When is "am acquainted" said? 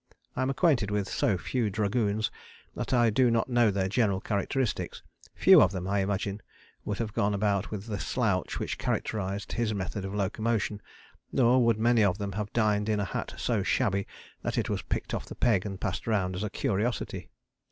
0.41-0.89